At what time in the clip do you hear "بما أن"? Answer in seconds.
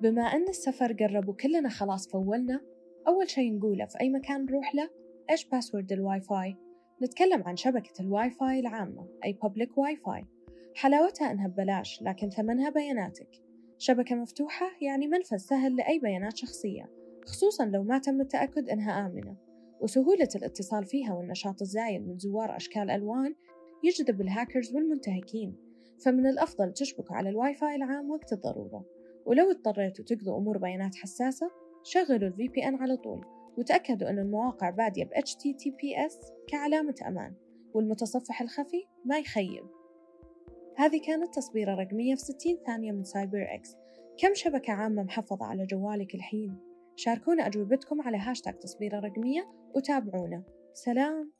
0.00-0.48